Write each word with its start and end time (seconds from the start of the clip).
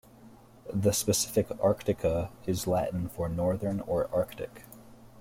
The 0.73 0.93
specific 0.93 1.49
"arctica" 1.59 2.31
is 2.47 2.65
Latin 2.65 3.07
for 3.07 3.29
"northern" 3.29 3.81
or 3.81 4.09
"Arctic". 4.11 4.63